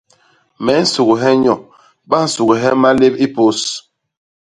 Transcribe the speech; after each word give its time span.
Me 0.63 0.73
nsughe 0.83 1.29
nyo, 1.41 1.55
ba 2.09 2.17
nsughe 2.27 2.55
malép 2.81 3.15
i 3.25 3.27
pôs. 3.35 3.59